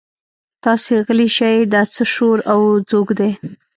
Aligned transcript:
تاسې 0.63 0.93
غلي 1.05 1.29
شئ 1.37 1.57
دا 1.73 1.81
څه 1.95 2.03
شور 2.13 2.37
او 2.51 2.61
ځوږ 2.89 3.07
دی. 3.19 3.31